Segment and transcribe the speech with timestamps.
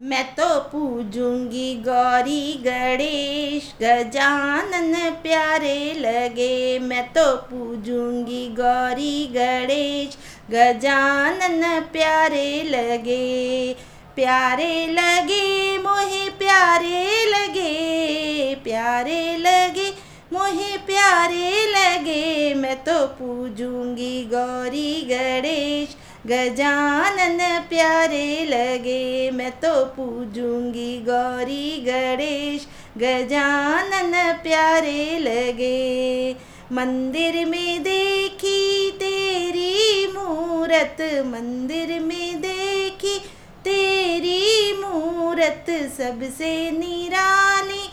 [0.00, 10.16] मैं तो पूजूँगी गौरी गणेश गजानन प्यारे लगे। मैं तो पूजूँगी गौरी गणेश
[10.50, 11.62] गजानन
[11.92, 13.72] प्यारे लगे।
[14.16, 19.90] प्यारे लगे, मोहे प्यारे लगे। प्यारे लगे,
[20.32, 27.38] मोहे प्यारे लगे। मैं तो पूजूँगी गौरी गणेश गजानन
[27.68, 29.03] प्यारे लगे।
[29.44, 32.62] मैं तो पूजूँगी गौरी गणेश,
[32.96, 34.12] गजानन
[34.42, 36.30] प्यारे लगे।
[36.72, 43.18] मंदिर में देखी तेरी मूरत, मंदिर में देखी
[43.64, 45.66] तेरी मूरत,
[45.98, 47.84] सबसे निराली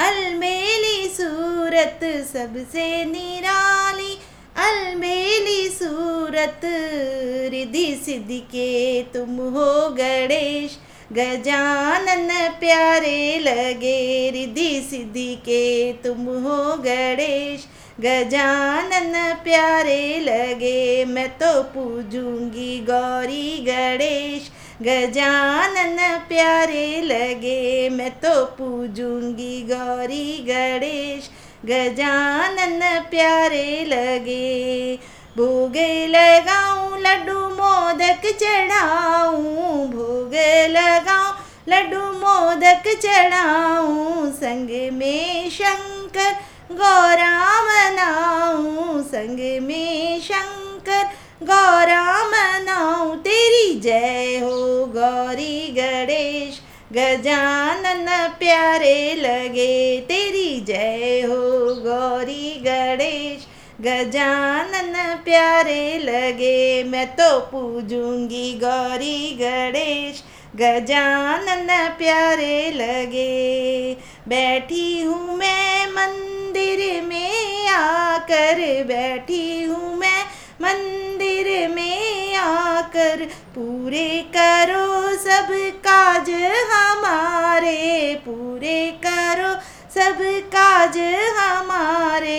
[0.00, 4.14] अलमेली सूरत, सबसे निराली
[4.58, 6.60] अलमेली सूरत।
[7.50, 10.78] रिधि सिद्धि के तुम हो गणेश
[11.12, 12.28] गजानन
[12.60, 17.64] प्यारे लगे रिधि सिद्धि के, तुम हो गणेश।
[18.00, 19.12] गजानन
[19.44, 24.50] प्यारे लगे, मैं तो पूजूँगी गौरी गणेश।
[24.82, 31.30] गजानन प्यारे लगे, मैं तो पूजूँगी गौरी गणेश।
[31.64, 34.98] गजानन प्यारे लगे,
[35.36, 35.76] भोग
[36.08, 39.39] लगाऊँ लड्डू मोदक चढ़ाऊं।
[41.70, 46.32] लड्डू मोदक चढ़ाऊं, संग में शंकर
[46.72, 51.04] गौरा मनाऊं संग में शंकर
[51.42, 56.60] गौरा मनाऊं तेरी जय हो गौरी गणेश,
[56.92, 58.06] गजानन
[58.38, 63.46] प्यारे लगे। तेरी जय हो गौरी गणेश,
[63.80, 64.92] गजानन
[65.24, 70.22] प्यारे लगे। मैं तो पूजूँगी गौरी गणेश
[70.60, 73.94] गजानन प्यारे लगे।
[74.28, 80.22] बैठी हूँ मैं मंदिर में आकर, बैठी हूँ मैं
[80.62, 85.48] मंदिर में आकर। पूरे करो सब
[85.86, 86.30] काज
[86.72, 89.54] हमारे, पूरे करो
[89.94, 90.98] सब काज
[91.38, 92.38] हमारे।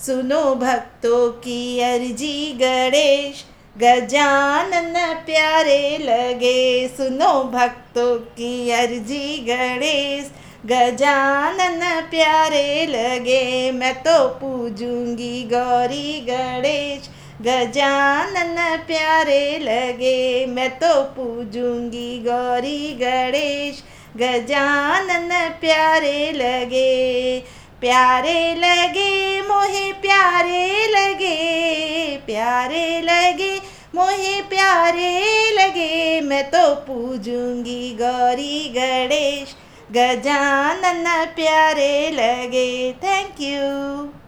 [0.00, 3.44] सुनो भक्तों की अर्जी गणेश
[3.78, 4.94] गजानन
[5.26, 10.30] प्यारे लगे, सुनो भक्तों की अर्जी गणेश।
[10.66, 11.80] गजानन
[12.10, 17.08] प्यारे लगे, मैं तो पूजूँगी गौरी गणेश।
[17.42, 23.82] गजानन प्यारे लगे, मैं तो पूजूँगी गौरी गणेश।
[24.16, 25.28] गजानन
[25.60, 27.42] प्यारे लगे
[27.80, 33.54] प्यारे लगे, मोहे प्यारे लगे। प्यारे लगे,
[33.94, 39.54] मोहे प्यारे लगे। मैं तो पूजूँगी गौरी गणेश,
[39.92, 41.04] गजानन
[41.36, 44.23] प्यारे लगे। Thank you